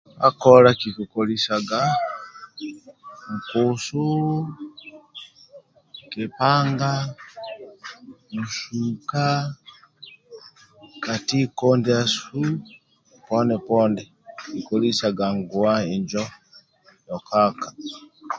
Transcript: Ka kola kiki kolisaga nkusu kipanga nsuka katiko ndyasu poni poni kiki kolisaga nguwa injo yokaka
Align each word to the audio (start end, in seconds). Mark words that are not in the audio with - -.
Ka 0.19 0.29
kola 0.41 0.69
kiki 0.79 1.03
kolisaga 1.13 1.79
nkusu 3.33 4.03
kipanga 6.11 6.91
nsuka 8.39 9.25
katiko 11.05 11.67
ndyasu 11.79 12.39
poni 13.27 13.55
poni 13.67 14.03
kiki 14.39 14.61
kolisaga 14.67 15.25
nguwa 15.37 15.73
injo 15.95 16.25
yokaka 17.07 17.67